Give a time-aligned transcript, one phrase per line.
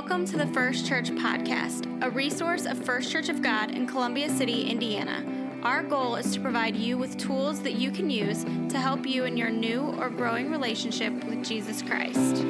[0.00, 4.30] Welcome to the First Church Podcast, a resource of First Church of God in Columbia
[4.30, 5.22] City, Indiana.
[5.62, 9.26] Our goal is to provide you with tools that you can use to help you
[9.26, 12.42] in your new or growing relationship with Jesus Christ.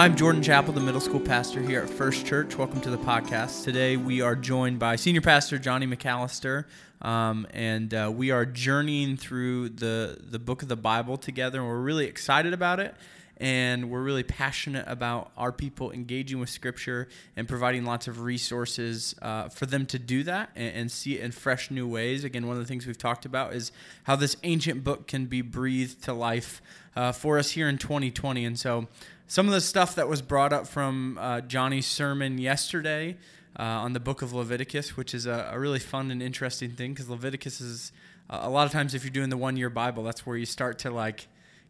[0.00, 2.56] I'm Jordan Chappell, the middle school pastor here at First Church.
[2.56, 3.64] Welcome to the podcast.
[3.64, 6.64] Today we are joined by Senior Pastor Johnny McAllister,
[7.02, 11.58] um, and uh, we are journeying through the the book of the Bible together.
[11.58, 12.94] And we're really excited about it,
[13.36, 19.14] and we're really passionate about our people engaging with Scripture and providing lots of resources
[19.20, 22.24] uh, for them to do that and, and see it in fresh new ways.
[22.24, 23.70] Again, one of the things we've talked about is
[24.04, 26.62] how this ancient book can be breathed to life
[26.96, 28.88] uh, for us here in 2020, and so
[29.30, 33.16] some of the stuff that was brought up from uh, Johnny's sermon yesterday
[33.56, 36.94] uh, on the book of Leviticus, which is a, a really fun and interesting thing
[36.94, 37.92] because Leviticus is
[38.28, 40.44] uh, a lot of times if you're doing the one year Bible, that's where you
[40.44, 41.28] start to like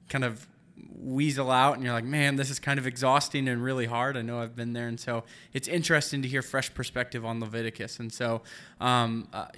[0.09, 0.47] kind of
[0.97, 4.17] weasel out and you're like, man, this is kind of exhausting and really hard.
[4.17, 4.89] I know I've been there.
[4.89, 8.01] And so it's interesting to hear fresh perspective on Leviticus.
[8.01, 8.41] And so
[8.81, 9.49] um, uh,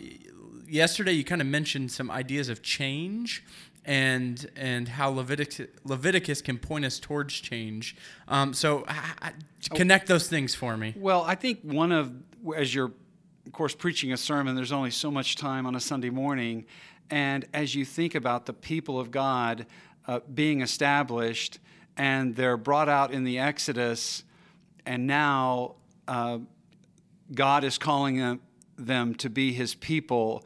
[0.66, 3.44] yesterday you kind of mentioned some ideas of change
[3.84, 7.96] and and how Leviticus, Leviticus can point us towards change.
[8.28, 9.32] Um, so I,
[9.74, 10.94] connect those things for me.
[10.96, 12.12] Well, I think one of
[12.56, 12.92] as you're
[13.46, 16.64] of course preaching a sermon, there's only so much time on a Sunday morning,
[17.10, 19.66] and as you think about the people of God
[20.06, 21.58] uh, being established
[21.96, 24.24] and they're brought out in the Exodus,
[24.86, 25.74] and now
[26.08, 26.38] uh,
[27.34, 28.40] God is calling them,
[28.76, 30.44] them to be His people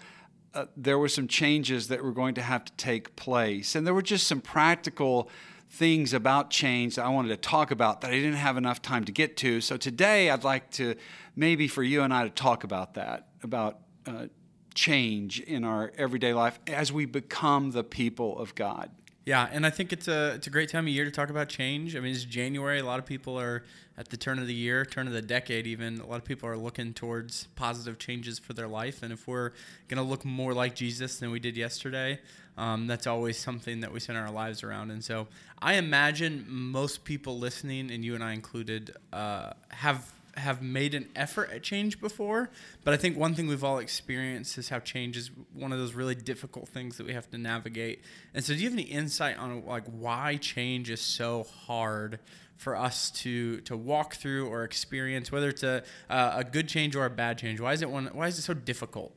[0.57, 3.75] uh, there were some changes that were going to have to take place.
[3.75, 5.29] And there were just some practical
[5.69, 9.05] things about change that I wanted to talk about that I didn't have enough time
[9.05, 9.61] to get to.
[9.61, 10.95] So today I'd like to
[11.35, 14.29] maybe for you and I to talk about that, about uh,
[14.75, 18.91] change in our everyday life as we become the people of God.
[19.27, 21.49] Yeah, and I think it's a it's a great time of year to talk about
[21.49, 21.97] change.
[21.97, 22.79] I mean, it's January.
[22.79, 23.65] A lot of people are
[23.99, 25.99] at the turn of the year, turn of the decade, even.
[25.99, 29.51] A lot of people are looking towards positive changes for their life, and if we're
[29.89, 32.21] to look more like Jesus than we did yesterday,
[32.57, 34.93] um, that's always something that we center our lives around.
[34.93, 35.27] And so,
[35.61, 41.09] I imagine most people listening, and you and I included, uh, have have made an
[41.17, 42.51] effort at change before,
[42.85, 45.95] but I think one thing we've all experienced is how change is one of those
[45.95, 48.03] really difficult things that we have to navigate.
[48.35, 52.19] And so, do you have any insight on like why change is so hard
[52.57, 56.97] for us to to walk through or experience, whether it's a uh, a good change
[56.97, 57.61] or a bad change?
[57.61, 58.07] Why is it one?
[58.13, 59.15] Why is it so difficult?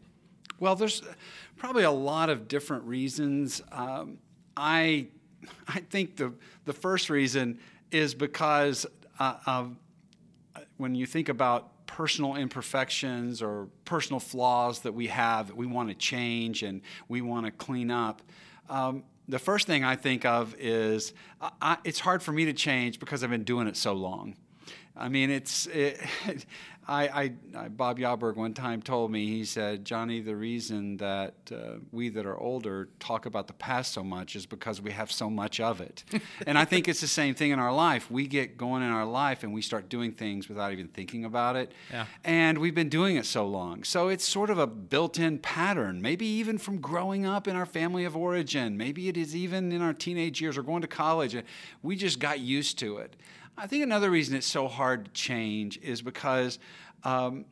[0.59, 1.01] Well, there's
[1.57, 3.62] probably a lot of different reasons.
[3.72, 4.19] Um,
[4.56, 5.07] I
[5.68, 6.34] I think the
[6.66, 7.59] the first reason
[7.91, 8.86] is because
[9.19, 9.75] uh, of
[10.80, 15.90] when you think about personal imperfections or personal flaws that we have that we want
[15.90, 18.22] to change and we want to clean up,
[18.70, 21.14] um, the first thing I think of is
[21.62, 24.38] I, it's hard for me to change because I've been doing it so long.
[24.96, 26.00] I mean, it's it,
[26.90, 31.76] I, I, Bob Yauberg one time told me, he said, Johnny, the reason that uh,
[31.92, 35.30] we that are older talk about the past so much is because we have so
[35.30, 36.04] much of it.
[36.48, 38.10] and I think it's the same thing in our life.
[38.10, 41.56] We get going in our life and we start doing things without even thinking about
[41.56, 41.74] it.
[41.92, 42.08] Yeah.
[42.24, 43.84] And we've been doing it so long.
[43.84, 47.68] So it's sort of a built in pattern, maybe even from growing up in our
[47.68, 48.78] family of origin.
[48.78, 51.36] Maybe it is even in our teenage years or going to college.
[51.84, 53.16] We just got used to it.
[53.59, 56.59] I think another reason it's so hard to change is because
[57.03, 57.44] um,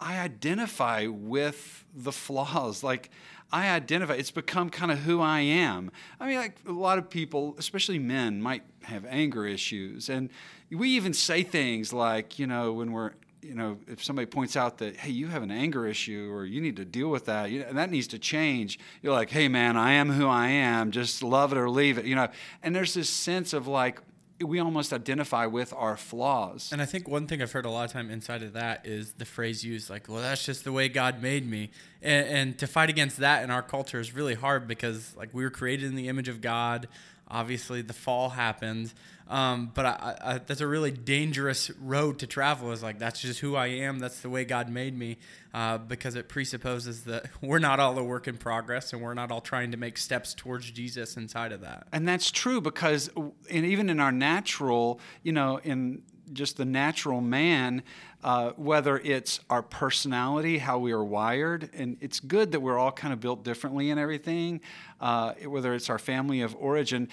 [0.00, 2.82] I identify with the flaws.
[2.92, 3.10] Like,
[3.52, 5.90] I identify, it's become kind of who I am.
[6.18, 10.08] I mean, like a lot of people, especially men, might have anger issues.
[10.08, 10.30] And
[10.70, 13.12] we even say things like, you know, when we're,
[13.42, 16.62] you know, if somebody points out that, hey, you have an anger issue or you
[16.62, 19.48] need to deal with that, you know, and that needs to change, you're like, hey,
[19.48, 20.90] man, I am who I am.
[20.90, 22.28] Just love it or leave it, you know.
[22.62, 24.00] And there's this sense of like,
[24.42, 26.70] we almost identify with our flaws.
[26.72, 29.12] And I think one thing I've heard a lot of time inside of that is
[29.12, 31.70] the phrase used like, "Well, that's just the way God made me,"
[32.00, 35.44] and, and to fight against that in our culture is really hard because like we
[35.44, 36.88] were created in the image of God.
[37.32, 38.92] Obviously, the fall happened,
[39.26, 42.70] um, but I, I, that's a really dangerous road to travel.
[42.72, 43.98] Is like that's just who I am.
[43.98, 45.16] That's the way God made me,
[45.54, 49.30] uh, because it presupposes that we're not all a work in progress, and we're not
[49.30, 51.86] all trying to make steps towards Jesus inside of that.
[51.90, 56.02] And that's true because, and even in our natural, you know, in
[56.32, 57.82] just the natural man,
[58.22, 62.92] uh, whether it's our personality, how we are wired, and it's good that we're all
[62.92, 64.60] kind of built differently and everything,
[65.00, 67.08] uh, whether it's our family of origin.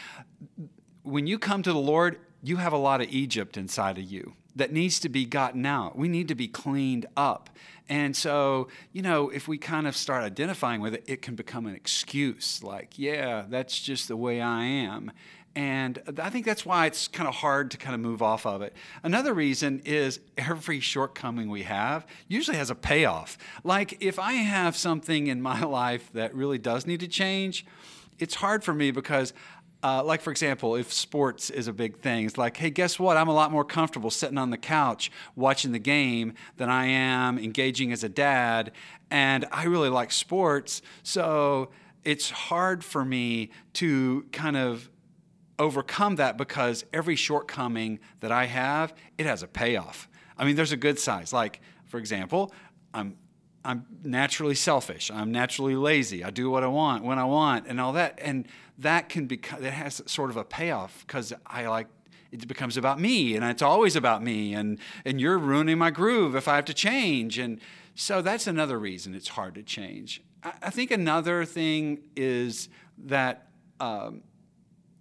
[1.03, 4.33] When you come to the Lord, you have a lot of Egypt inside of you
[4.55, 5.97] that needs to be gotten out.
[5.97, 7.49] We need to be cleaned up.
[7.87, 11.65] And so, you know, if we kind of start identifying with it, it can become
[11.65, 15.11] an excuse like, yeah, that's just the way I am.
[15.55, 18.61] And I think that's why it's kind of hard to kind of move off of
[18.61, 18.73] it.
[19.03, 23.37] Another reason is every shortcoming we have usually has a payoff.
[23.63, 27.65] Like if I have something in my life that really does need to change,
[28.19, 29.33] it's hard for me because
[29.81, 33.15] uh, like for example, if sports is a big thing, it's like, hey, guess what?
[33.15, 37.39] I'm a lot more comfortable sitting on the couch watching the game than I am
[37.39, 38.73] engaging as a dad,
[39.09, 41.69] and I really like sports, so
[42.03, 44.89] it's hard for me to kind of
[45.59, 50.07] overcome that because every shortcoming that I have, it has a payoff.
[50.37, 51.33] I mean, there's a good size.
[51.33, 52.53] Like, for example,
[52.93, 53.17] I'm
[53.65, 55.11] I'm naturally selfish.
[55.11, 56.23] I'm naturally lazy.
[56.23, 58.17] I do what I want when I want and all that.
[58.21, 58.47] And
[58.77, 61.87] that can become, that has sort of a payoff because I like,
[62.31, 66.35] it becomes about me and it's always about me and, and you're ruining my groove
[66.35, 67.37] if I have to change.
[67.37, 67.59] And
[67.95, 70.23] so that's another reason it's hard to change.
[70.41, 73.49] I, I think another thing is that
[73.81, 74.23] um,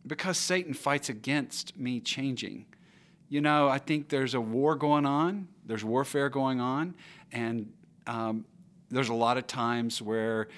[0.09, 2.67] because Satan fights against me changing.
[3.29, 6.95] You know, I think there's a war going on, there's warfare going on,
[7.31, 7.71] and
[8.07, 8.47] um,
[8.91, 10.49] there's a lot of times where,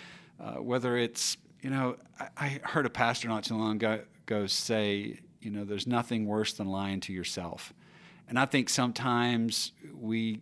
[0.40, 4.46] uh, whether it's, you know, I, I, heard a pastor not too long ago, ago
[4.46, 7.74] say, you know, there's nothing worse than lying to yourself.
[8.28, 10.40] And I think sometimes we,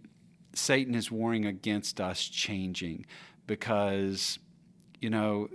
[0.54, 3.06] Satan is warring against us changing
[3.46, 4.38] because,
[5.00, 5.48] you know,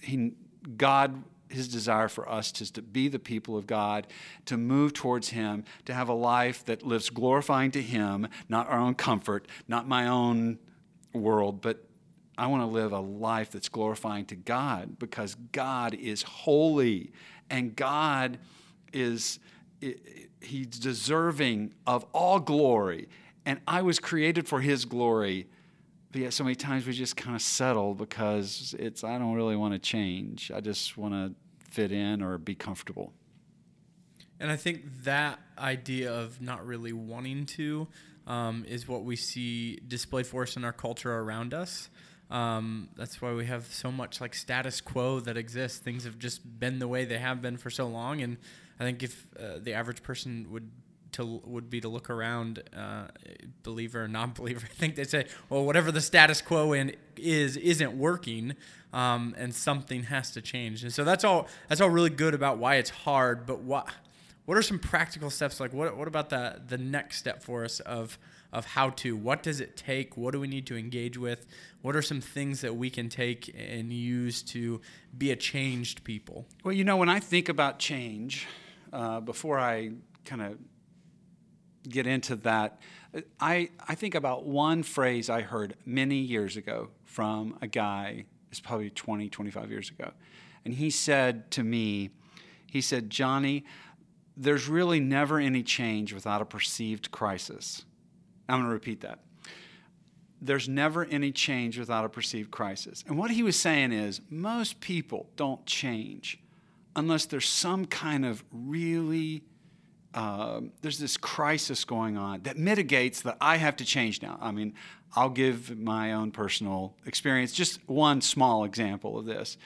[0.00, 0.32] he,
[0.76, 4.06] God his desire for us is to be the people of God,
[4.46, 8.78] to move towards Him, to have a life that lives glorifying to Him, not our
[8.78, 10.58] own comfort, not my own
[11.12, 11.84] world, but
[12.38, 17.12] I want to live a life that's glorifying to God because God is holy
[17.50, 18.38] and God
[18.92, 19.40] is
[20.40, 23.08] he's deserving of all glory
[23.44, 25.48] and I was created for his glory.
[26.12, 29.56] But yet so many times we just kind of settle because it's I don't really
[29.56, 30.50] want to change.
[30.54, 31.34] I just want to
[31.70, 33.12] fit in or be comfortable.
[34.40, 37.86] And I think that idea of not really wanting to
[38.26, 41.90] um, is what we see displayed for us in our culture around us.
[42.30, 45.78] Um, that's why we have so much like status quo that exists.
[45.78, 48.36] Things have just been the way they have been for so long, and
[48.78, 50.70] I think if uh, the average person would
[51.12, 53.08] to would be to look around, uh,
[53.62, 57.96] believer or non-believer, I think they say, well, whatever the status quo in is isn't
[57.96, 58.54] working,
[58.92, 60.82] um, and something has to change.
[60.82, 61.48] And so that's all.
[61.68, 63.46] That's all really good about why it's hard.
[63.46, 63.88] But what
[64.44, 65.60] what are some practical steps?
[65.60, 68.18] Like what what about the the next step for us of
[68.52, 69.16] of how to.
[69.16, 70.16] What does it take?
[70.16, 71.46] What do we need to engage with?
[71.82, 74.80] What are some things that we can take and use to
[75.16, 76.46] be a changed people?
[76.64, 78.46] Well, you know, when I think about change,
[78.92, 79.90] uh, before I
[80.24, 80.58] kind of
[81.88, 82.80] get into that,
[83.40, 88.60] I, I think about one phrase I heard many years ago from a guy, it's
[88.60, 90.12] probably 20, 25 years ago.
[90.64, 92.10] And he said to me,
[92.66, 93.64] he said, Johnny,
[94.36, 97.84] there's really never any change without a perceived crisis.
[98.48, 99.20] I'm going to repeat that.
[100.40, 103.04] There's never any change without a perceived crisis.
[103.06, 106.40] And what he was saying is most people don't change
[106.96, 109.42] unless there's some kind of really
[110.14, 114.38] uh, there's this crisis going on that mitigates that I have to change now.
[114.40, 114.74] I mean,
[115.14, 119.56] I'll give my own personal experience, just one small example of this.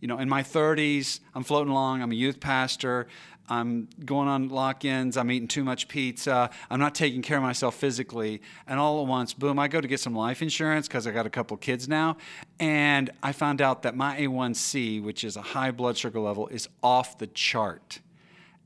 [0.00, 3.06] You know, in my 30s, I'm floating along, I'm a youth pastor.
[3.48, 7.42] I'm going on lock ins, I'm eating too much pizza, I'm not taking care of
[7.42, 8.40] myself physically.
[8.66, 11.26] And all at once, boom, I go to get some life insurance because I got
[11.26, 12.16] a couple kids now.
[12.58, 16.68] And I found out that my A1C, which is a high blood sugar level, is
[16.82, 18.00] off the chart.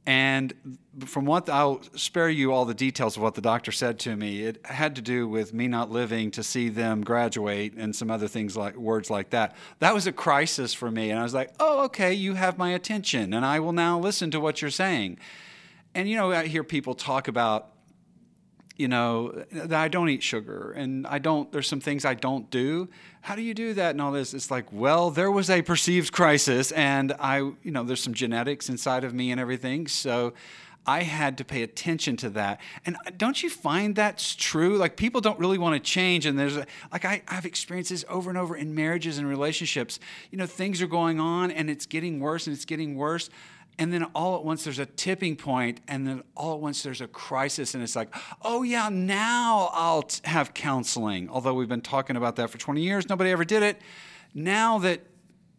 [0.08, 4.16] And from what I'll spare you all the details of what the doctor said to
[4.16, 8.10] me, it had to do with me not living to see them graduate and some
[8.10, 9.54] other things like words like that.
[9.80, 11.10] That was a crisis for me.
[11.10, 14.30] And I was like, oh, okay, you have my attention, and I will now listen
[14.30, 15.18] to what you're saying.
[15.94, 17.74] And, you know, I hear people talk about
[18.78, 22.48] you know, that I don't eat sugar and I don't, there's some things I don't
[22.48, 22.88] do.
[23.20, 24.32] How do you do that and all this?
[24.34, 28.68] It's like, well, there was a perceived crisis and I, you know, there's some genetics
[28.68, 29.86] inside of me and everything.
[29.86, 30.34] So
[30.88, 32.60] I had to pay attention to that.
[32.86, 34.78] And don't you find that's true?
[34.78, 36.24] Like people don't really want to change.
[36.24, 39.28] And there's a, like I, I have experienced this over and over in marriages and
[39.28, 40.00] relationships.
[40.30, 43.28] You know, things are going on and it's getting worse and it's getting worse
[43.78, 47.00] and then all at once there's a tipping point and then all at once there's
[47.00, 51.28] a crisis and it's like oh yeah now i'll t- have counseling.
[51.28, 53.80] Although we've been talking about that for 20 years nobody ever did it.
[54.34, 55.06] Now that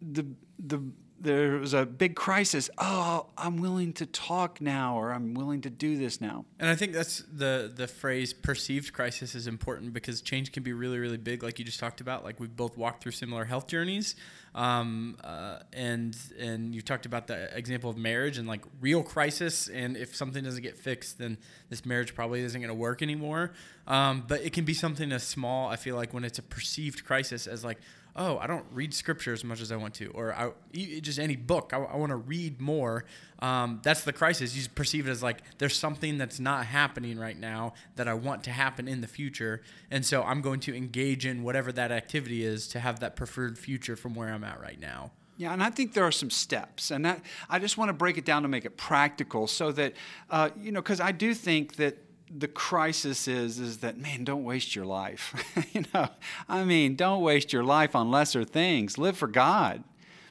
[0.02, 0.26] the
[0.60, 0.82] the
[1.22, 2.70] there was a big crisis.
[2.78, 6.46] Oh, I'm willing to talk now, or I'm willing to do this now.
[6.60, 10.74] And I think that's the the phrase perceived crisis is important because change can be
[10.74, 12.24] really really big, like you just talked about.
[12.24, 14.16] Like we've both walked through similar health journeys,
[14.56, 19.68] um, uh, and and you talked about the example of marriage and like real crisis.
[19.68, 21.38] And if something doesn't get fixed, then
[21.70, 23.52] this marriage probably isn't going to work anymore.
[23.88, 25.70] Um, but it can be something as small.
[25.70, 27.80] I feel like when it's a perceived crisis, as like
[28.20, 31.38] oh, I don't read scripture as much as I want to, or I, just any
[31.38, 31.72] book.
[31.74, 33.06] I, I want to read more.
[33.40, 34.56] Um, that's the crisis.
[34.56, 38.44] You perceive it as like there's something that's not happening right now that I want
[38.44, 42.44] to happen in the future, and so I'm going to engage in whatever that activity
[42.44, 45.12] is to have that preferred future from where I'm at right now.
[45.38, 48.18] Yeah, and I think there are some steps, and that I just want to break
[48.18, 49.94] it down to make it practical, so that
[50.30, 51.98] uh, you know, because I do think that
[52.36, 55.34] the crisis is is that man don't waste your life.
[55.74, 56.10] You know
[56.48, 58.98] i mean don't waste your life on lesser things.
[58.98, 59.84] Live for god.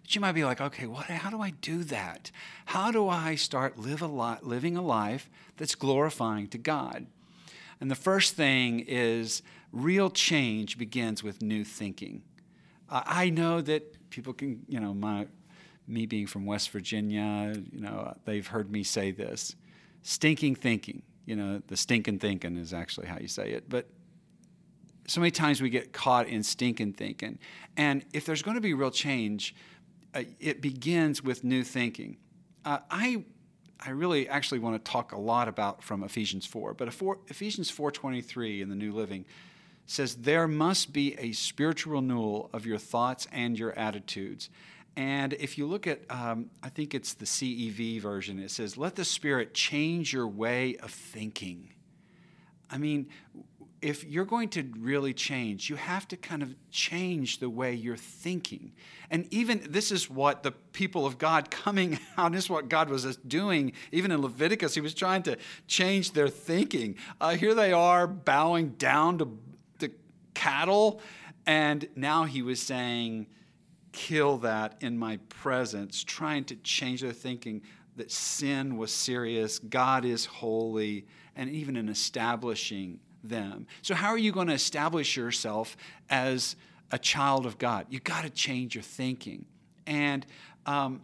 [0.02, 2.30] But you might be like okay what how do i do that?
[2.66, 7.06] How do i start live a lot living a life that's glorifying to god?
[7.80, 12.22] And the first thing is real change begins with new thinking.
[12.90, 15.26] Uh, i know that people can you know my
[15.86, 19.54] me being from west virginia you know they've heard me say this
[20.02, 23.68] stinking thinking you know, the stinking thinking is actually how you say it.
[23.68, 23.86] But
[25.06, 27.38] so many times we get caught in stinking thinking.
[27.76, 29.54] And if there's going to be real change,
[30.14, 32.16] uh, it begins with new thinking.
[32.64, 33.24] Uh, I
[33.78, 38.62] I really actually want to talk a lot about from Ephesians 4, but Ephesians 4:23
[38.62, 39.26] in the New Living
[39.84, 44.48] says there must be a spiritual renewal of your thoughts and your attitudes.
[44.96, 48.96] And if you look at, um, I think it's the CEV version, it says, let
[48.96, 51.70] the Spirit change your way of thinking.
[52.70, 53.08] I mean,
[53.80, 57.96] if you're going to really change, you have to kind of change the way you're
[57.96, 58.72] thinking.
[59.10, 62.90] And even this is what the people of God coming out, this is what God
[62.90, 63.72] was doing.
[63.92, 66.96] Even in Leviticus, He was trying to change their thinking.
[67.20, 69.38] Uh, here they are bowing down to
[69.78, 69.92] the
[70.34, 71.00] cattle,
[71.46, 73.26] and now He was saying,
[73.92, 77.62] kill that in my presence, trying to change their thinking
[77.96, 83.66] that sin was serious, God is holy, and even in establishing them.
[83.82, 85.76] So, how are you going to establish yourself
[86.08, 86.56] as
[86.90, 87.86] a child of God?
[87.90, 89.44] You've got to change your thinking.
[89.86, 90.24] And
[90.66, 91.02] um,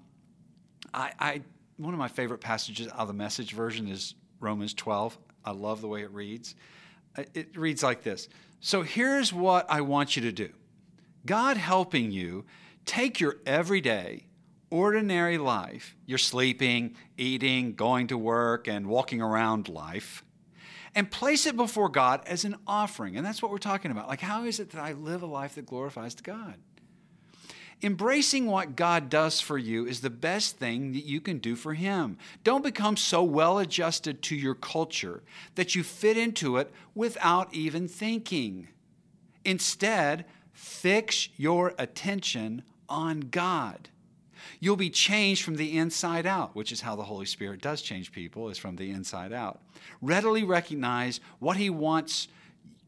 [0.93, 1.43] I, I,
[1.77, 5.19] one of my favorite passages out of the message version is Romans 12.
[5.45, 6.55] I love the way it reads.
[7.35, 8.29] It reads like this
[8.61, 10.51] So, here's what I want you to do
[11.27, 12.45] God helping you
[12.85, 14.27] take your everyday,
[14.71, 20.25] ordinary life, your sleeping, eating, going to work, and walking around life,
[20.95, 23.17] and place it before God as an offering.
[23.17, 24.09] And that's what we're talking about.
[24.09, 26.55] Like, how is it that I live a life that glorifies God?
[27.83, 31.75] Embracing what God does for you is the best thing that you can do for
[31.75, 32.17] Him.
[32.43, 35.23] Don't become so well adjusted to your culture
[35.57, 38.69] that you fit into it without even thinking.
[39.45, 43.89] Instead, fix your attention on God.
[44.61, 48.13] You'll be changed from the inside out, which is how the Holy Spirit does change
[48.13, 49.61] people, is from the inside out.
[50.03, 52.29] Readily recognize what He wants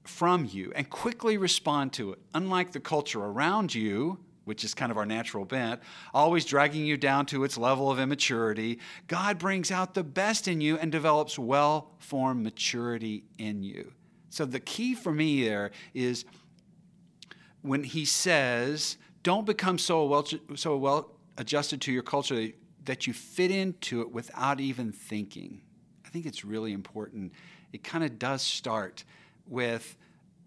[0.05, 2.19] from you and quickly respond to it.
[2.35, 5.81] Unlike the culture around you, which is kind of our natural bent,
[6.15, 10.61] always dragging you down to its level of immaturity, God brings out the best in
[10.61, 13.93] you and develops well formed maturity in you.
[14.31, 16.25] So the key for me there is
[17.63, 22.51] when He says, don't become so well, so well adjusted to your culture
[22.85, 25.63] that you fit into it without even thinking.
[26.05, 27.33] I think it's really important.
[27.73, 29.03] It kind of does start
[29.45, 29.97] with,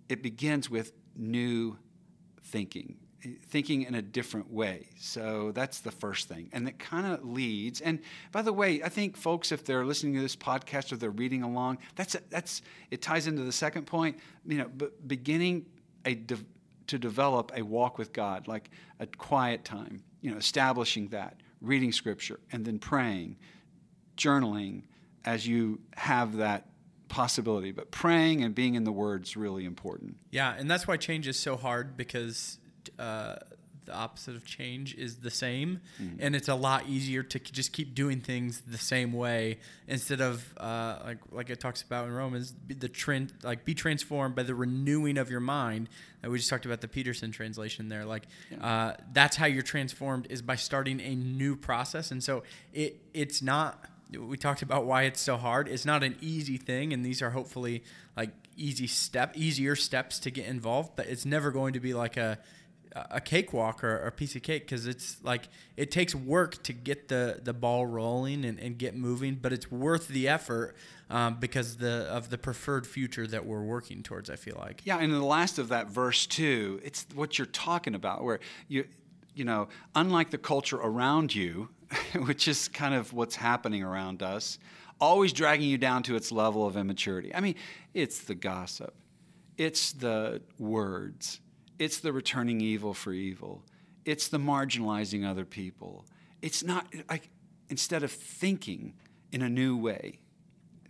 [0.07, 1.77] it begins with new
[2.41, 2.95] thinking,
[3.48, 4.88] thinking in a different way.
[4.98, 6.50] So that's the first thing.
[6.53, 7.81] And it kind of leads.
[7.81, 8.00] And
[8.31, 11.43] by the way, I think folks, if they're listening to this podcast or they're reading
[11.43, 14.19] along, that's, that's it ties into the second point.
[14.48, 15.65] You know, beginning
[16.05, 16.15] a
[16.89, 18.69] to develop a walk with God, like
[19.00, 23.38] a quiet time, you know, establishing that, reading scripture, and then praying,
[24.17, 24.84] journaling
[25.24, 26.65] as you have that
[27.08, 27.72] possibility.
[27.72, 30.17] But praying and being in the Word is really important.
[30.31, 32.58] Yeah, and that's why change is so hard because
[32.98, 33.36] uh,
[33.89, 36.17] the opposite of change is the same, mm-hmm.
[36.19, 40.46] and it's a lot easier to just keep doing things the same way instead of
[40.58, 44.53] uh, like like it talks about in Romans, the trend like be transformed by the
[44.53, 45.89] renewing of your mind.
[46.24, 48.05] We just talked about the Peterson translation there.
[48.05, 48.65] Like yeah.
[48.65, 53.41] uh, that's how you're transformed is by starting a new process, and so it it's
[53.41, 53.84] not.
[54.12, 55.67] We talked about why it's so hard.
[55.67, 57.84] It's not an easy thing, and these are hopefully
[58.15, 60.91] like easy step, easier steps to get involved.
[60.96, 62.38] But it's never going to be like a
[62.96, 66.74] a cakewalk or, or a piece of cake because it's like it takes work to
[66.74, 70.75] get the the ball rolling and, and get moving, but it's worth the effort
[71.10, 74.29] um, because the of the preferred future that we're working towards.
[74.29, 74.81] I feel like.
[74.86, 78.86] Yeah, and the last of that verse too, it's what you're talking about, where you
[79.36, 81.69] you know, unlike the culture around you,
[82.25, 84.58] which is kind of what's happening around us,
[85.00, 87.34] always dragging you down to its level of immaturity.
[87.34, 87.55] I mean,
[87.93, 88.93] it's the gossip,
[89.58, 91.39] it's the words
[91.79, 93.63] it's the returning evil for evil.
[94.05, 96.05] It's the marginalizing other people.
[96.41, 97.29] It's not like
[97.69, 98.93] instead of thinking
[99.31, 100.19] in a new way,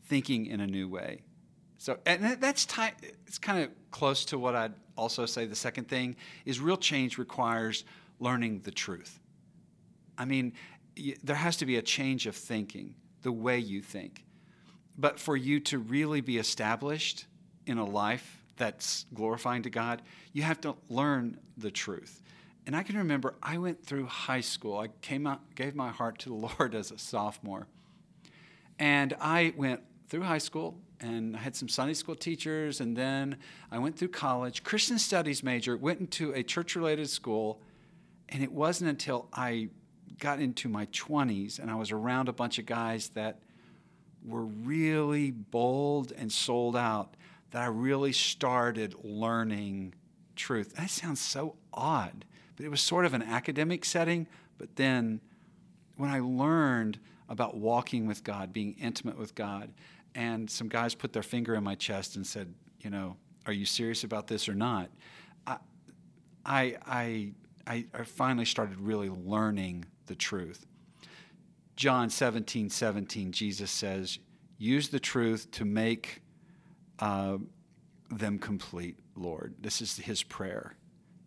[0.05, 1.21] thinking in a new way.
[1.77, 2.93] So, and that's ty-
[3.25, 5.45] it's kind of close to what I'd also say.
[5.45, 6.15] The second thing
[6.45, 7.85] is real change requires
[8.19, 9.19] learning the truth.
[10.17, 10.53] I mean,
[11.23, 14.25] there has to be a change of thinking, the way you think.
[14.97, 17.25] But for you to really be established
[17.65, 22.21] in a life that's glorifying to God, you have to learn the truth.
[22.67, 24.77] And I can remember I went through high school.
[24.77, 27.65] I came out, gave my heart to the Lord as a sophomore.
[28.77, 33.37] And I went through high school and I had some Sunday school teachers, and then
[33.71, 37.61] I went through college, Christian studies major, went into a church related school.
[38.27, 39.69] And it wasn't until I
[40.19, 43.39] got into my 20s and I was around a bunch of guys that
[44.25, 47.15] were really bold and sold out
[47.51, 49.95] that I really started learning
[50.35, 50.75] truth.
[50.75, 52.25] That sounds so odd,
[52.55, 54.27] but it was sort of an academic setting.
[54.57, 55.21] But then
[55.97, 59.71] when I learned about walking with God, being intimate with God,
[60.15, 63.15] and some guys put their finger in my chest and said, you know,
[63.45, 64.89] are you serious about this or not?
[65.45, 65.57] I,
[66.45, 67.33] I,
[67.67, 70.65] I, I finally started really learning the truth.
[71.75, 74.19] John 17, 17, Jesus says,
[74.57, 76.21] use the truth to make
[76.99, 77.37] uh,
[78.09, 79.55] them complete, Lord.
[79.59, 80.75] This is his prayer.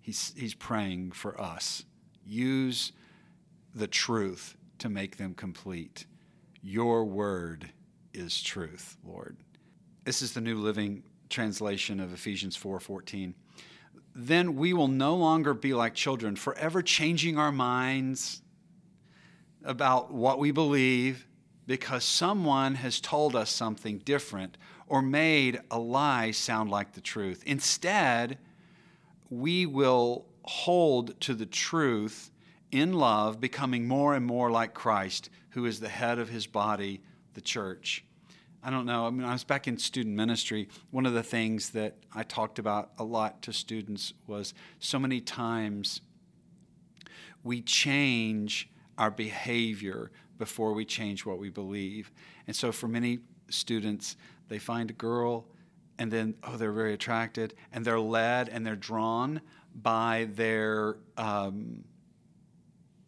[0.00, 1.84] He's, he's praying for us.
[2.24, 2.92] Use
[3.74, 6.06] the truth to make them complete.
[6.60, 7.70] Your word
[8.12, 9.36] is truth, Lord.
[10.04, 13.34] This is the New Living Translation of Ephesians 4:14.
[14.14, 18.42] Then we will no longer be like children, forever changing our minds
[19.64, 21.26] about what we believe
[21.66, 24.58] because someone has told us something different
[24.92, 27.42] or made a lie sound like the truth.
[27.46, 28.36] Instead,
[29.30, 32.30] we will hold to the truth
[32.70, 37.00] in love, becoming more and more like Christ, who is the head of his body,
[37.32, 38.04] the church.
[38.62, 39.06] I don't know.
[39.06, 40.68] I mean, I was back in student ministry.
[40.90, 45.22] One of the things that I talked about a lot to students was so many
[45.22, 46.02] times
[47.42, 52.12] we change our behavior before we change what we believe.
[52.46, 54.16] And so, for many students,
[54.52, 55.46] they find a girl
[55.98, 59.40] and then oh they're very attracted and they're led and they're drawn
[59.74, 61.82] by their um,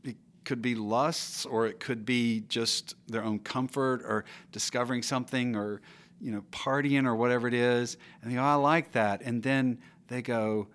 [0.02, 5.54] it could be lusts or it could be just their own comfort or discovering something
[5.54, 5.82] or
[6.18, 7.98] you know partying or whatever it is.
[8.22, 9.20] And they go oh, i like that.
[9.20, 9.78] And then
[10.08, 10.68] they go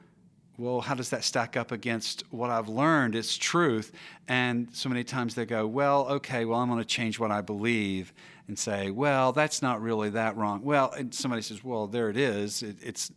[0.59, 3.15] well, how does that stack up against what I've learned?
[3.15, 3.93] It's truth.
[4.27, 7.39] And so many times they go, well, okay, well, I'm going to change what I
[7.39, 8.13] believe
[8.47, 10.61] and say, well, that's not really that wrong.
[10.61, 12.61] Well, and somebody says, well, there it is.
[12.61, 13.09] It, it's,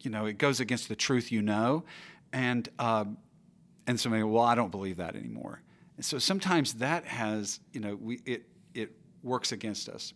[0.00, 1.84] you know, it goes against the truth you know.
[2.32, 3.18] And, um,
[3.86, 5.60] and somebody, well, I don't believe that anymore.
[5.96, 10.14] And so sometimes that has, you know, we, it, it works against us.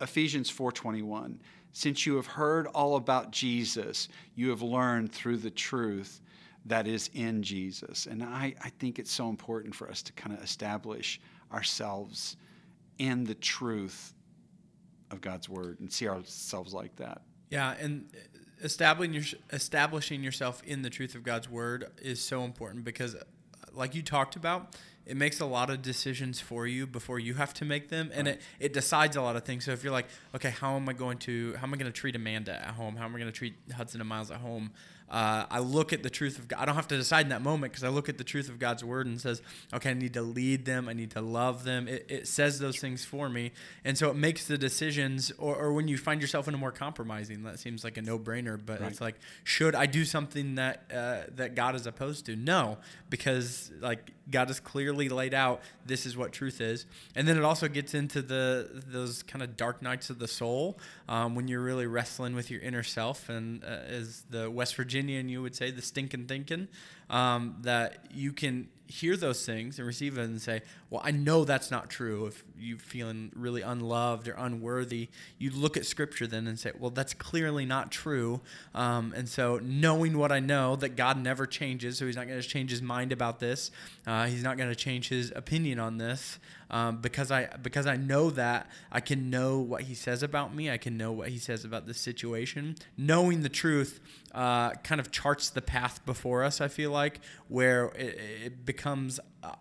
[0.00, 1.38] Ephesians 4.21
[1.72, 6.20] since you have heard all about Jesus, you have learned through the truth
[6.66, 8.06] that is in Jesus.
[8.06, 11.20] And I, I think it's so important for us to kind of establish
[11.52, 12.36] ourselves
[12.98, 14.12] in the truth
[15.10, 17.22] of God's word and see ourselves like that.
[17.50, 18.08] Yeah, and
[18.62, 23.16] establishing your, establishing yourself in the truth of God's word is so important because
[23.72, 27.52] like you talked about, it makes a lot of decisions for you before you have
[27.54, 28.36] to make them and right.
[28.36, 29.64] it, it decides a lot of things.
[29.64, 31.98] So if you're like okay how am i going to how am i going to
[31.98, 32.96] treat amanda at home?
[32.96, 34.72] How am i going to treat hudson and miles at home
[35.10, 36.60] uh, I look at the truth of God.
[36.60, 38.58] I don't have to decide in that moment because I look at the truth of
[38.60, 39.42] God's word and says,
[39.74, 40.88] okay, I need to lead them.
[40.88, 41.88] I need to love them.
[41.88, 43.50] It, it says those things for me.
[43.84, 46.70] And so it makes the decisions, or, or, when you find yourself in a more
[46.70, 48.90] compromising, that seems like a no brainer, but right.
[48.90, 52.36] it's like, should I do something that, uh, that God is opposed to?
[52.36, 56.86] No, because like God has clearly laid out this is what truth is.
[57.14, 60.78] And then it also gets into the those kind of dark nights of the soul
[61.08, 63.28] um, when you're really wrestling with your inner self.
[63.28, 66.68] And uh, as the West Virginian, you would say the stinking thinking
[67.08, 70.60] um, that you can hear those things and receive it and say,
[70.90, 72.26] well, I know that's not true.
[72.26, 76.90] If you're feeling really unloved or unworthy, you look at Scripture then and say, well,
[76.90, 78.40] that's clearly not true.
[78.74, 82.40] Um, and so, knowing what I know, that God never changes, so He's not going
[82.40, 83.70] to change His mind about this.
[84.04, 86.40] Uh, he's not going to change His opinion on this.
[86.72, 90.70] Um, because I because I know that I can know what He says about me.
[90.70, 92.76] I can know what He says about this situation.
[92.96, 93.98] Knowing the truth
[94.32, 96.60] uh, kind of charts the path before us.
[96.60, 99.18] I feel like where it, it becomes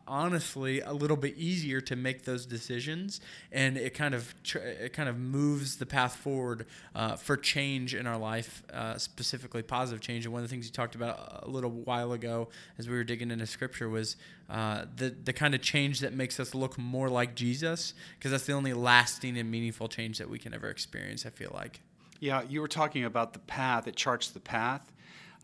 [0.07, 5.07] honestly a little bit easier to make those decisions, and it kind of it kind
[5.07, 6.65] of moves the path forward
[6.95, 10.25] uh, for change in our life, uh, specifically positive change.
[10.25, 13.03] And one of the things you talked about a little while ago, as we were
[13.03, 14.17] digging into Scripture, was
[14.49, 18.45] uh, the the kind of change that makes us look more like Jesus, because that's
[18.45, 21.25] the only lasting and meaningful change that we can ever experience.
[21.25, 21.81] I feel like.
[22.19, 23.87] Yeah, you were talking about the path.
[23.87, 24.91] It charts the path.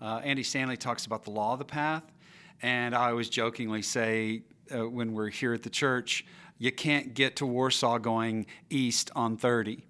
[0.02, 2.04] Uh, Andy Stanley talks about the law of the path.
[2.62, 6.26] And I always jokingly say uh, when we're here at the church,
[6.58, 9.86] you can't get to Warsaw going east on 30.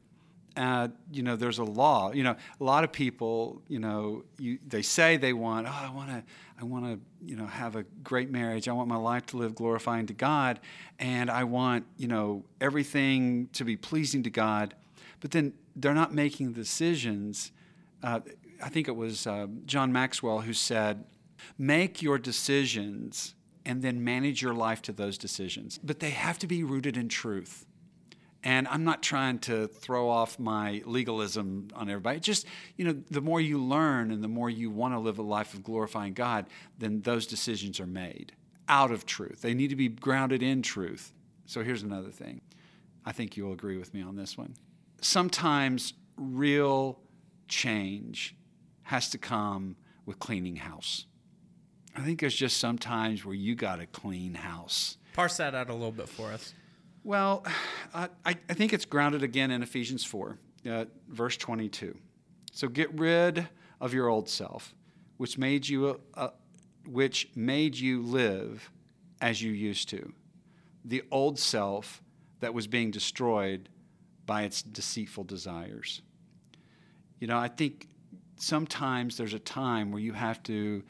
[0.58, 2.12] Uh, you know, there's a law.
[2.14, 5.92] You know, a lot of people, you know, you, they say they want, oh, I
[5.92, 6.24] want to,
[6.60, 8.70] I want to, you know, have a great marriage.
[8.70, 10.62] I want my life to live glorifying to God,
[10.98, 14.74] and I want, you know, everything to be pleasing to God.
[15.20, 17.52] But then they're not making decisions.
[18.02, 18.22] Uh,
[18.64, 21.04] I think it was uh, John Maxwell who said,
[21.58, 25.80] Make your decisions and then manage your life to those decisions.
[25.84, 27.66] But they have to be rooted in truth.
[28.44, 32.20] And I'm not trying to throw off my legalism on everybody.
[32.20, 32.46] Just,
[32.78, 35.56] you know, the more you learn and the more you want to live a life
[35.56, 36.46] of glorifying God,
[36.78, 38.34] then those decisions are made
[38.70, 39.42] out of truth.
[39.42, 41.12] They need to be grounded in truth.
[41.48, 42.42] So here's another thing.
[43.04, 44.56] I think you'll agree with me on this one.
[45.02, 47.00] Sometimes real
[47.48, 48.36] change
[48.84, 51.08] has to come with cleaning house.
[51.96, 54.98] I think there's just some times where you got to clean house.
[55.14, 56.54] Parse that out a little bit for us.
[57.04, 57.46] Well,
[57.94, 60.38] I, I think it's grounded again in Ephesians 4,
[60.70, 61.96] uh, verse 22.
[62.52, 63.48] So get rid
[63.80, 64.74] of your old self,
[65.18, 66.30] which made you, uh,
[66.88, 68.72] which made you live
[69.22, 70.12] as you used to.
[70.84, 72.02] The old self
[72.40, 73.70] that was being destroyed
[74.26, 76.02] by its deceitful desires.
[77.20, 77.88] You know, I think
[78.36, 80.84] sometimes there's a time where you have to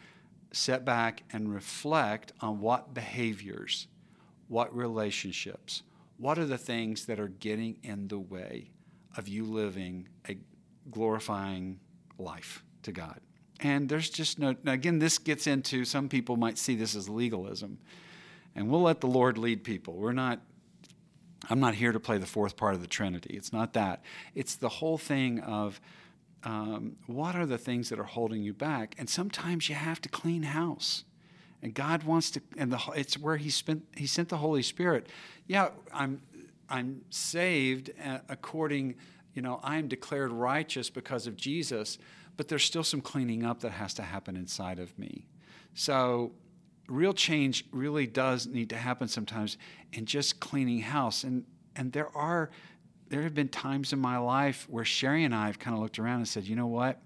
[0.56, 3.88] set back and reflect on what behaviors,
[4.48, 5.84] what relationships,
[6.18, 8.72] what are the things that are getting in the way
[9.18, 10.38] of you living a
[10.89, 11.80] glorifying
[12.18, 13.20] life to God.
[13.60, 17.80] And there's just no, again, this gets into some people might see this as legalism.
[18.56, 19.96] And we'll let the Lord lead people.
[19.96, 20.39] We're not,
[21.50, 23.36] I'm not here to play the fourth part of the Trinity.
[23.36, 24.04] It's not that.
[24.34, 25.82] It's the whole thing of
[26.45, 28.95] um, what are the things that are holding you back?
[28.97, 31.03] And sometimes you have to clean house.
[31.62, 35.08] And God wants to, and the, it's where He spent, He sent the Holy Spirit.
[35.47, 36.21] Yeah, I'm,
[36.69, 38.95] I'm saved uh, according,
[39.34, 41.97] you know, I am declared righteous because of Jesus,
[42.38, 45.25] but there's still some cleaning up that has to happen inside of me.
[45.73, 46.31] So,
[46.88, 49.58] real change really does need to happen sometimes
[49.91, 51.23] in just cleaning house.
[51.23, 52.49] And and there are
[53.15, 55.99] there have been times in my life where Sherry and I have kind of looked
[55.99, 56.99] around and said, you know what?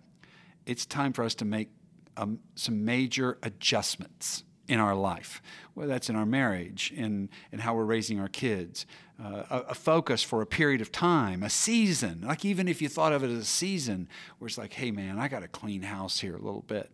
[0.66, 1.70] It's time for us to make
[2.18, 5.40] um, some major adjustments in our life,
[5.76, 8.88] whether that's in our marriage, in, in how we're raising our kids,
[9.24, 12.24] uh, a, a, focus for a period of time, a season.
[12.26, 15.20] Like even if you thought of it as a season, where it's like, hey man,
[15.20, 16.90] I got to clean house here a little bit.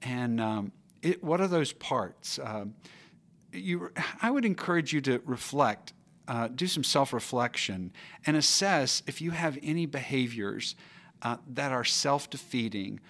[0.00, 0.72] And um,
[1.02, 2.38] it, what are those parts?
[2.42, 2.76] Um,
[3.52, 3.90] you,
[4.22, 5.92] I would encourage you to reflect
[6.26, 7.92] uh, do some self reflection
[8.26, 10.74] and assess if you have any behaviors
[11.22, 13.00] uh, that are self defeating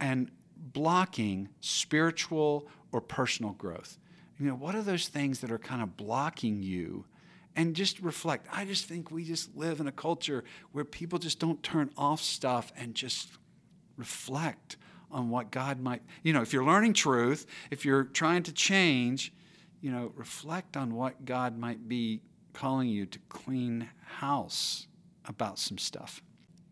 [0.00, 3.98] and blocking spiritual or personal growth.
[4.38, 7.06] You know, what are those things that are kind of blocking you?
[7.54, 8.46] And just reflect.
[8.50, 12.22] I just think we just live in a culture where people just don't turn off
[12.22, 13.28] stuff and just
[13.98, 14.78] reflect
[15.10, 19.34] on what God might, you know, if you're learning truth, if you're trying to change,
[19.82, 23.88] you know, reflect on what God might be calling you to clean
[24.18, 24.86] house
[25.26, 26.22] about some stuff.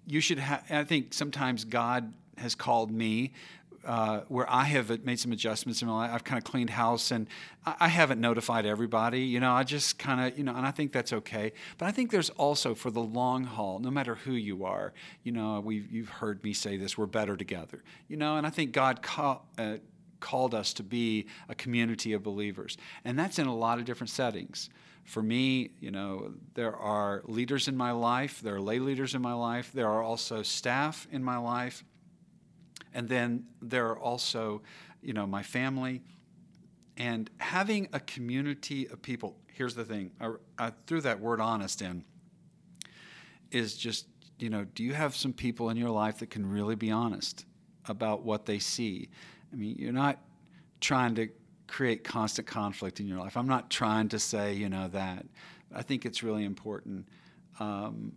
[0.06, 3.32] You should have, I think sometimes God has called me
[3.84, 6.10] uh, where I have made some adjustments in my life.
[6.12, 7.26] I've kind of cleaned house and
[7.64, 9.22] I, I haven't notified everybody.
[9.22, 11.52] You know, I just kind of, you know, and I think that's okay.
[11.78, 15.32] But I think there's also for the long haul, no matter who you are, you
[15.32, 17.82] know, we you've heard me say this, we're better together.
[18.08, 19.76] You know, and I think God call, uh,
[20.20, 22.76] called us to be a community of believers.
[23.04, 24.68] And that's in a lot of different settings
[25.04, 29.22] for me, you know, there are leaders in my life, there are lay leaders in
[29.22, 31.84] my life, there are also staff in my life,
[32.94, 34.62] and then there are also,
[35.02, 36.02] you know, my family.
[36.96, 41.82] And having a community of people, here's the thing I, I threw that word honest
[41.82, 42.04] in,
[43.50, 44.06] is just,
[44.38, 47.46] you know, do you have some people in your life that can really be honest
[47.86, 49.08] about what they see?
[49.52, 50.18] I mean, you're not
[50.80, 51.28] trying to
[51.70, 53.36] create constant conflict in your life.
[53.36, 55.24] I'm not trying to say, you know, that.
[55.74, 57.06] I think it's really important.
[57.58, 58.12] Um,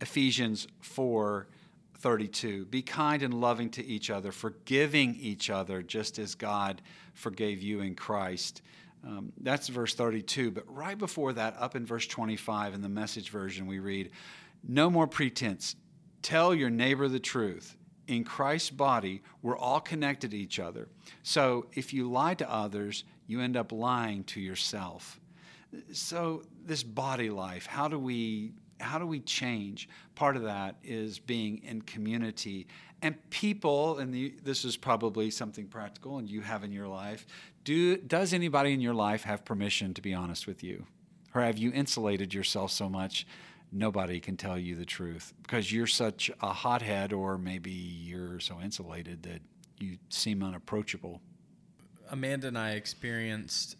[0.00, 1.46] Ephesians 4
[2.00, 2.64] 32.
[2.66, 6.80] Be kind and loving to each other, forgiving each other just as God
[7.12, 8.62] forgave you in Christ.
[9.04, 10.52] Um, that's verse 32.
[10.52, 14.10] But right before that, up in verse 25 in the message version, we read,
[14.66, 15.74] No more pretense.
[16.22, 17.76] Tell your neighbor the truth.
[18.08, 20.88] In Christ's body, we're all connected to each other.
[21.22, 25.20] So if you lie to others, you end up lying to yourself.
[25.92, 29.88] So, this body life, how do we how do we change?
[30.14, 32.66] Part of that is being in community
[33.02, 37.26] and people, and the, this is probably something practical and you have in your life.
[37.64, 40.86] Do does anybody in your life have permission to be honest with you,
[41.34, 43.26] or have you insulated yourself so much
[43.72, 48.60] nobody can tell you the truth because you're such a hothead, or maybe you're so
[48.60, 49.40] insulated that
[49.78, 51.20] you seem unapproachable?
[52.10, 53.76] Amanda and I experienced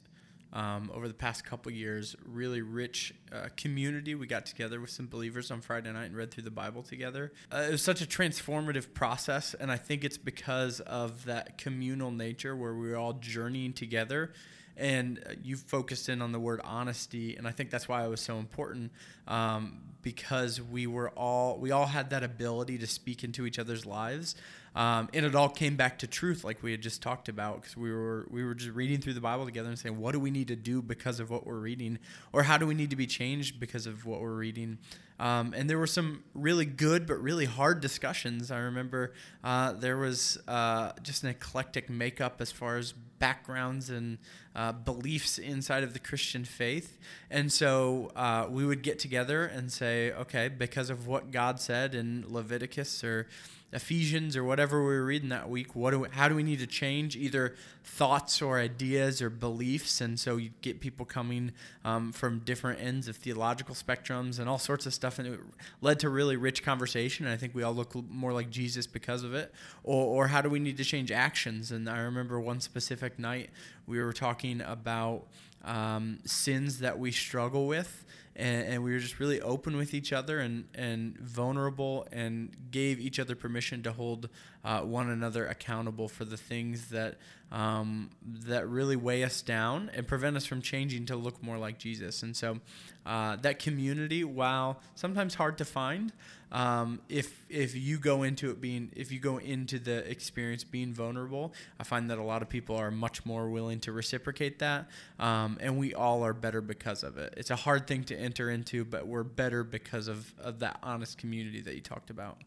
[0.53, 4.15] um, over the past couple years, really rich uh, community.
[4.15, 7.33] We got together with some believers on Friday night and read through the Bible together.
[7.53, 12.11] Uh, it was such a transformative process, and I think it's because of that communal
[12.11, 14.33] nature where we were all journeying together.
[14.79, 18.09] And uh, you focused in on the word honesty, and I think that's why it
[18.09, 18.93] was so important
[19.27, 23.85] um, because we were all we all had that ability to speak into each other's
[23.85, 24.37] lives
[24.79, 27.77] um, and it all came back to truth, like we had just talked about, because
[27.77, 30.31] we were we were just reading through the Bible together and saying, what do we
[30.31, 31.99] need to do because of what we're reading,
[32.33, 34.79] or how do we need to be changed because of what we're reading.
[35.19, 38.53] Um, and there were some really good but really hard discussions.
[38.53, 44.19] I remember uh, there was uh, just an eclectic makeup as far as backgrounds and
[44.55, 46.99] uh, beliefs inside of the Christian faith.
[47.33, 51.97] And so uh, we would get together and say, okay, because of what God said
[51.97, 53.27] in Leviticus or
[53.73, 56.59] Ephesians or whatever we were reading that week, what do we, how do we need
[56.59, 57.55] to change either
[57.85, 60.01] thoughts or ideas or beliefs?
[60.01, 61.53] And so you get people coming
[61.85, 65.41] um, from different ends of theological spectrums and all sorts of stuff, and it
[65.83, 67.27] led to really rich conversation.
[67.27, 69.53] And I think we all look more like Jesus because of it.
[69.85, 71.71] Or, or how do we need to change actions?
[71.71, 73.51] And I remember one specific night
[73.89, 75.27] we were talking about
[75.65, 78.05] um, sins that we struggle with
[78.37, 83.01] and, and, we were just really open with each other and, and vulnerable and gave
[83.01, 84.29] each other permission to hold
[84.65, 87.17] uh, one another accountable for the things that
[87.51, 91.79] um, that really weigh us down and prevent us from changing to look more like
[91.79, 92.23] Jesus.
[92.23, 92.61] And so
[93.07, 96.13] uh, that community, while sometimes hard to find,
[96.53, 100.93] um, if if you go into it being if you go into the experience being
[100.93, 104.89] vulnerable, I find that a lot of people are much more willing to reciprocate that,
[105.19, 107.35] um, and we all are better because of it.
[107.37, 111.19] It's a hard thing to enter into, but we're better because of, of that honest
[111.19, 112.39] community that you talked about.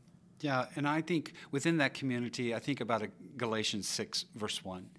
[0.41, 3.03] Yeah, and I think within that community, I think about
[3.37, 4.89] Galatians 6, verse 1,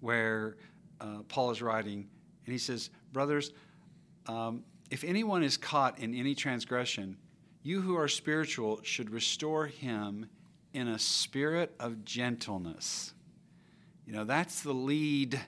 [0.00, 0.56] where
[1.00, 2.08] uh, Paul is writing,
[2.44, 3.52] and he says, Brothers,
[4.26, 7.16] um, if anyone is caught in any transgression,
[7.62, 10.28] you who are spiritual should restore him
[10.72, 13.14] in a spirit of gentleness.
[14.04, 15.40] You know, that's the lead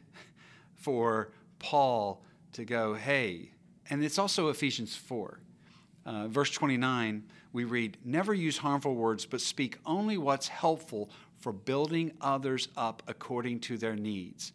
[0.75, 3.51] for Paul to go, hey,
[3.89, 5.41] and it's also Ephesians 4.
[6.11, 11.53] Uh, verse 29 we read, Never use harmful words, but speak only what's helpful for
[11.53, 14.53] building others up according to their needs,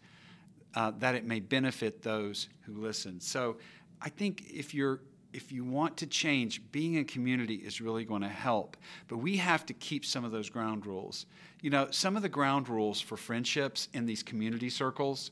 [0.75, 3.21] uh, that it may benefit those who listen.
[3.21, 3.55] So
[4.01, 4.99] I think if you're
[5.31, 8.77] if you want to change, being in community is really going to help.
[9.09, 11.25] But we have to keep some of those ground rules.
[11.61, 15.31] You know, some of the ground rules for friendships in these community circles,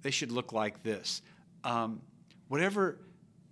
[0.00, 1.20] they should look like this.
[1.64, 2.00] Um,
[2.48, 2.98] whatever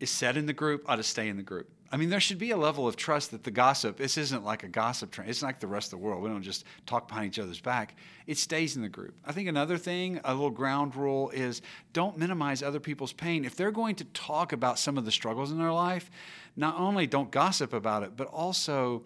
[0.00, 1.73] is said in the group ought to stay in the group.
[1.94, 4.64] I mean, there should be a level of trust that the gossip, this isn't like
[4.64, 5.28] a gossip train.
[5.28, 6.24] It's like the rest of the world.
[6.24, 7.94] We don't just talk behind each other's back.
[8.26, 9.14] It stays in the group.
[9.24, 13.44] I think another thing, a little ground rule is don't minimize other people's pain.
[13.44, 16.10] If they're going to talk about some of the struggles in their life,
[16.56, 19.04] not only don't gossip about it, but also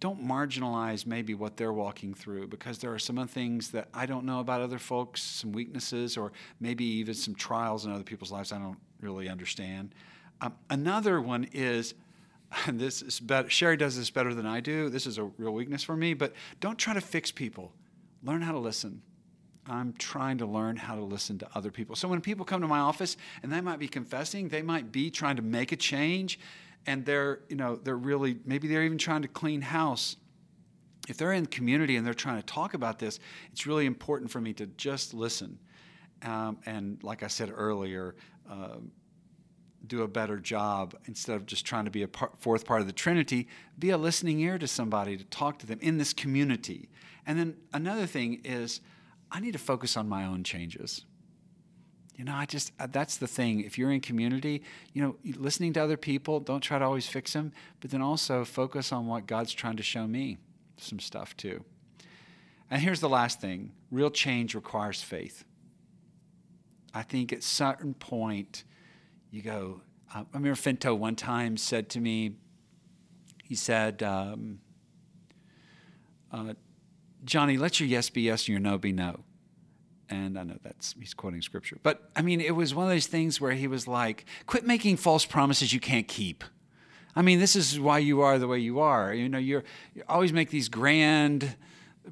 [0.00, 4.26] don't marginalize maybe what they're walking through because there are some things that I don't
[4.26, 8.50] know about other folks, some weaknesses, or maybe even some trials in other people's lives
[8.50, 9.94] I don't really understand.
[10.40, 11.94] Um, another one is
[12.66, 13.48] and this is better.
[13.50, 14.88] Sherry does this better than I do.
[14.88, 17.72] This is a real weakness for me, but don't try to fix people.
[18.22, 19.02] Learn how to listen.
[19.66, 21.96] I'm trying to learn how to listen to other people.
[21.96, 25.10] So when people come to my office and they might be confessing, they might be
[25.10, 26.38] trying to make a change
[26.86, 30.16] and they're, you know, they're really maybe they're even trying to clean house.
[31.08, 33.20] If they're in community and they're trying to talk about this,
[33.52, 35.58] it's really important for me to just listen
[36.24, 38.14] um, and like I said earlier,
[38.50, 38.78] uh,
[39.86, 42.86] do a better job instead of just trying to be a par- fourth part of
[42.86, 46.88] the Trinity, be a listening ear to somebody to talk to them in this community.
[47.26, 48.80] And then another thing is,
[49.30, 51.04] I need to focus on my own changes.
[52.16, 53.60] You know, I just, uh, that's the thing.
[53.60, 57.32] If you're in community, you know, listening to other people, don't try to always fix
[57.32, 60.38] them, but then also focus on what God's trying to show me
[60.76, 61.64] some stuff too.
[62.70, 65.44] And here's the last thing real change requires faith.
[66.94, 68.62] I think at certain point,
[69.34, 69.80] you go,
[70.14, 72.36] I remember Finto one time said to me,
[73.42, 74.60] he said, um,
[76.32, 76.54] uh,
[77.24, 79.24] Johnny, let your yes be yes and your no be no.
[80.08, 81.78] And I know that's, he's quoting scripture.
[81.82, 84.98] But I mean, it was one of those things where he was like, quit making
[84.98, 86.44] false promises you can't keep.
[87.16, 89.12] I mean, this is why you are the way you are.
[89.12, 91.56] You know, you're, you always make these grand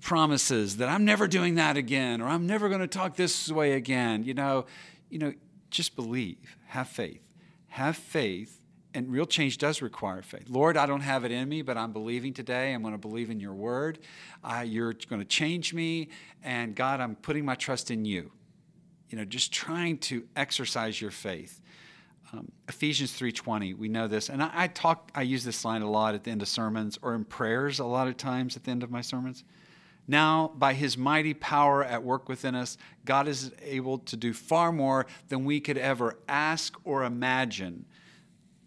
[0.00, 3.74] promises that I'm never doing that again, or I'm never going to talk this way
[3.74, 4.24] again.
[4.24, 4.66] You know,
[5.08, 5.34] you know,
[5.70, 7.22] just believe, have faith,
[7.68, 8.62] have faith
[8.94, 10.48] and real change does require faith.
[10.48, 12.72] Lord, I don't have it in me, but I'm believing today.
[12.72, 13.98] I'm going to believe in your word.
[14.64, 16.08] You're going to change me.
[16.42, 18.30] And God, I'm putting my trust in you.
[19.08, 21.60] You know, just trying to exercise your faith.
[22.32, 24.30] Um, Ephesians 3.20, we know this.
[24.30, 26.98] And I, I talk, I use this line a lot at the end of sermons
[27.02, 29.44] or in prayers a lot of times at the end of my sermons.
[30.08, 34.72] Now, by his mighty power at work within us, God is able to do far
[34.72, 37.84] more than we could ever ask or imagine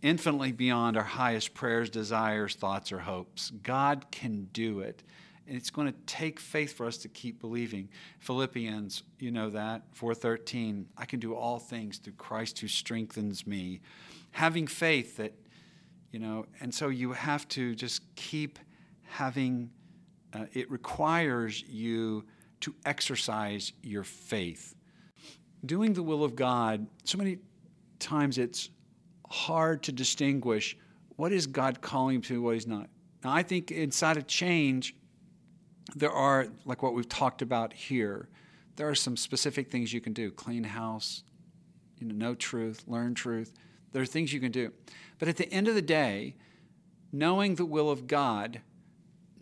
[0.02, 3.52] infinitely beyond our highest prayers, desires, thoughts, or hopes.
[3.64, 5.04] God can do it.
[5.48, 7.90] And it's going to take faith for us to keep believing.
[8.20, 13.82] Philippians, you know that, 4:13, I can do all things through Christ who strengthens me.
[14.32, 15.34] Having faith that,
[16.12, 18.60] you know, and so you have to just keep
[19.04, 19.72] having
[20.36, 22.26] uh, it requires you
[22.62, 24.76] to exercise your faith.
[25.66, 27.38] Doing the will of God, so many
[28.00, 28.70] times it's
[29.30, 30.78] hard to distinguish
[31.16, 32.90] what is God calling to, what he's not.
[33.24, 34.96] Now, I think inside of change,
[35.96, 38.28] there are, like what we've talked about here,
[38.76, 41.24] there are some specific things you can do clean house,
[41.98, 43.54] you know, know truth, learn truth.
[43.94, 44.74] There are things you can do.
[45.18, 46.36] But at the end of the day,
[47.14, 48.60] knowing the will of God,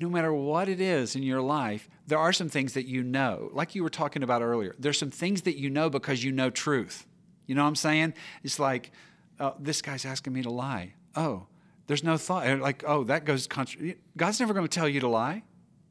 [0.04, 3.50] no matter what it is in your life, there are some things that you know.
[3.54, 6.50] Like you were talking about earlier, there's some things that you know because you know
[6.50, 7.08] truth.
[7.48, 8.14] You know what I'm saying?
[8.44, 8.92] It's like,
[9.40, 10.94] oh, this guy's asking me to lie.
[11.16, 11.48] Oh,
[11.88, 12.60] there's no thought.
[12.60, 15.44] Like, oh, that goes contra- God's never going to tell you to lie.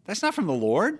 [0.04, 0.98] That's not from the Lord.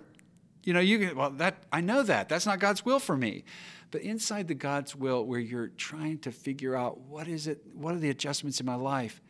[0.63, 2.29] You know, you can, well, that, I know that.
[2.29, 3.43] That's not God's will for me.
[3.91, 7.93] But inside the God's will, where you're trying to figure out what is it, what
[7.93, 9.21] are the adjustments in my life,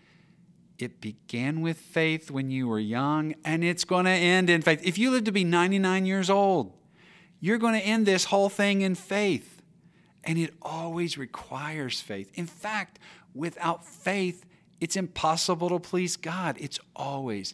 [0.80, 4.82] it began with faith when you were young, and it's going to end in faith.
[4.84, 6.74] If you live to be 99 years old,
[7.40, 9.62] you're going to end this whole thing in faith.
[10.24, 12.32] And it always requires faith.
[12.36, 13.00] In fact,
[13.36, 14.46] without faith,
[14.80, 16.56] it's impossible to please God.
[16.60, 17.54] It's always.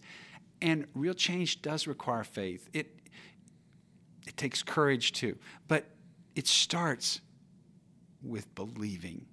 [0.61, 2.69] And real change does require faith.
[2.73, 2.95] It
[4.27, 5.37] it takes courage too.
[5.67, 5.85] But
[6.35, 7.21] it starts
[8.21, 9.25] with believing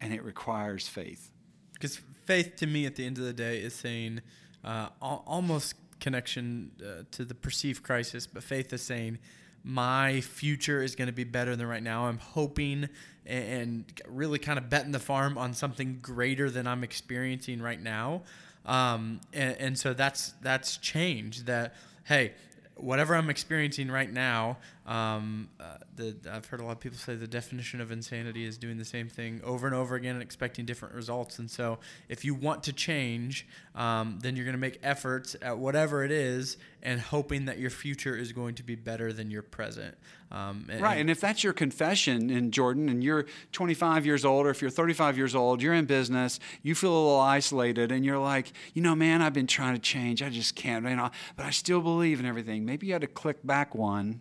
[0.00, 1.30] and it requires faith.
[1.72, 4.20] Because faith to me at the end of the day is saying
[4.64, 9.18] uh, almost connection uh, to the perceived crisis, but faith is saying
[9.62, 12.06] my future is going to be better than right now.
[12.06, 12.88] I'm hoping
[13.26, 18.22] and really kind of betting the farm on something greater than I'm experiencing right now.
[18.66, 21.44] Um, and, and so that's that's change.
[21.44, 22.32] That hey,
[22.76, 27.14] whatever I'm experiencing right now, um, uh, the, I've heard a lot of people say
[27.14, 30.66] the definition of insanity is doing the same thing over and over again and expecting
[30.66, 31.38] different results.
[31.38, 31.78] And so,
[32.10, 36.10] if you want to change, um, then you're going to make efforts at whatever it
[36.10, 39.96] is and hoping that your future is going to be better than your present.
[40.30, 40.98] Um, and, right.
[40.98, 44.70] And if that's your confession in Jordan and you're 25 years old, or if you're
[44.70, 48.82] 35 years old, you're in business, you feel a little isolated, and you're like, you
[48.82, 50.22] know, man, I've been trying to change.
[50.22, 52.66] I just can't, you know, but I still believe in everything.
[52.66, 54.20] Maybe you had to click back one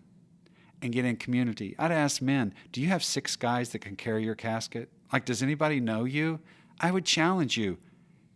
[0.84, 1.76] and get in community.
[1.80, 4.90] I'd ask men, do you have six guys that can carry your casket?
[5.12, 6.42] Like, does anybody know you?
[6.80, 7.78] I would challenge you.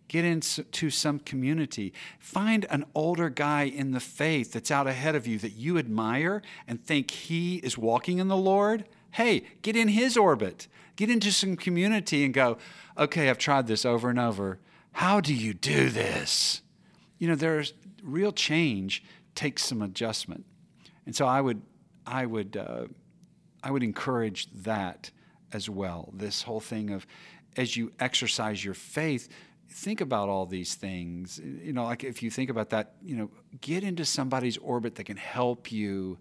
[0.08, 1.94] Get into some community.
[2.18, 6.42] Find an older guy in the faith that's out ahead of you that you admire
[6.66, 8.86] and think he is walking in the Lord.
[9.12, 10.70] Hey, get in his orbit.
[10.96, 12.58] Get into some community and go,
[12.98, 14.60] okay, I've tried this over and over.
[14.94, 16.62] How do you do this?
[17.20, 19.04] You know, there's real change
[19.36, 20.46] takes some adjustment.
[21.06, 21.62] And so I would
[22.08, 22.86] I would, uh,
[23.62, 25.12] I would encourage that
[25.52, 26.12] as well.
[26.14, 27.06] This whole thing of
[27.56, 29.30] as you exercise your faith,
[29.70, 31.40] think about all these things.
[31.44, 33.30] You know, like if you think about that, you know,
[33.62, 36.18] get into somebody's orbit that can help you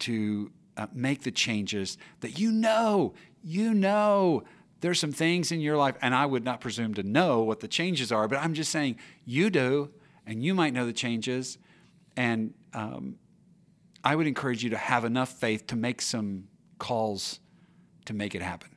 [0.00, 4.44] to uh, make the changes that you know, you know
[4.80, 7.68] there's some things in your life, and I would not presume to know what the
[7.68, 9.90] changes are, but I'm just saying you do,
[10.26, 11.58] and you might know the changes.
[12.16, 13.16] And um,
[14.06, 16.44] I would encourage you to have enough faith to make some
[16.78, 17.40] calls
[18.04, 18.70] to make it happen.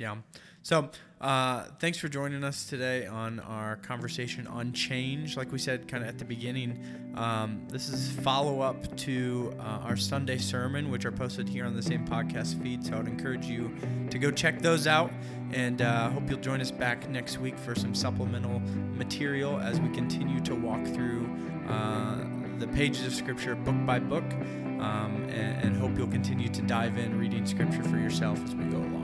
[0.00, 0.16] Yeah.
[0.64, 5.36] So, uh, thanks for joining us today on our conversation on change.
[5.36, 9.84] Like we said, kind of at the beginning, um, this is follow up to uh,
[9.84, 12.84] our Sunday sermon, which are posted here on the same podcast feed.
[12.84, 13.72] So, I'd encourage you
[14.10, 15.12] to go check those out,
[15.52, 18.58] and uh, hope you'll join us back next week for some supplemental
[18.96, 21.30] material as we continue to walk through
[21.68, 22.25] uh,
[22.58, 24.24] the pages of Scripture book by book,
[24.80, 28.64] um, and, and hope you'll continue to dive in reading Scripture for yourself as we
[28.64, 28.95] go along.